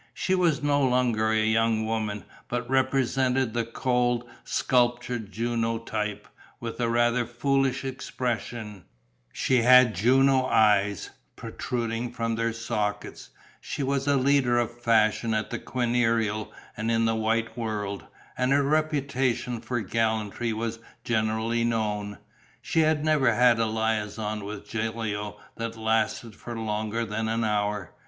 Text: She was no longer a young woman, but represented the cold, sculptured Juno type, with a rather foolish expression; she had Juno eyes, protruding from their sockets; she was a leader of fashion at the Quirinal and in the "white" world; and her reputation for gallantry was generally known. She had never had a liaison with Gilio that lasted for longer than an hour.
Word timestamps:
She 0.15 0.33
was 0.33 0.63
no 0.63 0.81
longer 0.81 1.29
a 1.31 1.45
young 1.45 1.85
woman, 1.85 2.25
but 2.47 2.67
represented 2.67 3.53
the 3.53 3.63
cold, 3.67 4.27
sculptured 4.43 5.31
Juno 5.31 5.77
type, 5.77 6.27
with 6.59 6.79
a 6.81 6.89
rather 6.89 7.23
foolish 7.27 7.85
expression; 7.85 8.85
she 9.31 9.61
had 9.61 9.93
Juno 9.93 10.47
eyes, 10.47 11.11
protruding 11.35 12.11
from 12.11 12.33
their 12.33 12.51
sockets; 12.51 13.29
she 13.59 13.83
was 13.83 14.07
a 14.07 14.15
leader 14.17 14.57
of 14.57 14.75
fashion 14.81 15.35
at 15.35 15.51
the 15.51 15.59
Quirinal 15.59 16.51
and 16.75 16.89
in 16.89 17.05
the 17.05 17.13
"white" 17.13 17.55
world; 17.55 18.03
and 18.35 18.51
her 18.51 18.63
reputation 18.63 19.61
for 19.61 19.81
gallantry 19.81 20.51
was 20.51 20.79
generally 21.03 21.63
known. 21.63 22.17
She 22.59 22.79
had 22.79 23.05
never 23.05 23.35
had 23.35 23.59
a 23.59 23.67
liaison 23.67 24.45
with 24.45 24.67
Gilio 24.67 25.37
that 25.57 25.77
lasted 25.77 26.33
for 26.35 26.57
longer 26.57 27.05
than 27.05 27.27
an 27.27 27.43
hour. 27.43 27.93